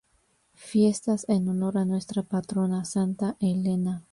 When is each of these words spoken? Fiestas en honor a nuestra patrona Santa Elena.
Fiestas 0.55 1.29
en 1.29 1.47
honor 1.47 1.77
a 1.77 1.85
nuestra 1.85 2.23
patrona 2.23 2.85
Santa 2.85 3.37
Elena. 3.39 4.03